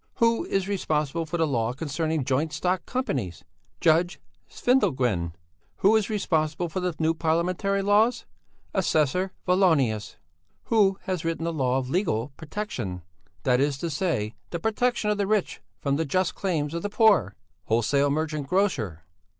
[0.15, 3.43] Who is responsible for the law concerning joint stock companies?
[3.79, 5.33] Judge Svindelgren.
[5.75, 8.25] Who is responsible for the new Parliamentary laws?
[8.73, 10.15] Assessor Vallonius.
[10.63, 13.03] Who has written the law of 'legal protection,'
[13.43, 16.89] that is to say the protection of the rich from the just claims of the
[16.89, 17.35] poor?
[17.65, 19.03] Wholesale merchant grocer.